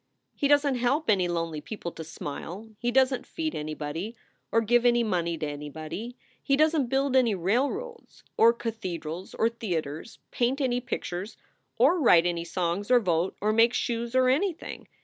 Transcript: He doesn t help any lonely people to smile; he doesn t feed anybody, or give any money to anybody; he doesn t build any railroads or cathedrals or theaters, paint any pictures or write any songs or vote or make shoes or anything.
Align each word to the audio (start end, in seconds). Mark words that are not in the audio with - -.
He 0.35 0.47
doesn 0.47 0.73
t 0.73 0.79
help 0.79 1.11
any 1.11 1.27
lonely 1.27 1.61
people 1.61 1.91
to 1.91 2.03
smile; 2.03 2.67
he 2.79 2.89
doesn 2.91 3.19
t 3.19 3.23
feed 3.31 3.53
anybody, 3.53 4.15
or 4.51 4.59
give 4.61 4.83
any 4.83 5.03
money 5.03 5.37
to 5.37 5.45
anybody; 5.45 6.17
he 6.41 6.57
doesn 6.57 6.85
t 6.85 6.87
build 6.87 7.15
any 7.15 7.35
railroads 7.35 8.23
or 8.35 8.51
cathedrals 8.51 9.35
or 9.35 9.47
theaters, 9.47 10.17
paint 10.31 10.59
any 10.59 10.81
pictures 10.81 11.37
or 11.77 11.99
write 11.99 12.25
any 12.25 12.43
songs 12.43 12.89
or 12.89 12.99
vote 12.99 13.37
or 13.41 13.53
make 13.53 13.73
shoes 13.75 14.15
or 14.15 14.27
anything. 14.27 14.87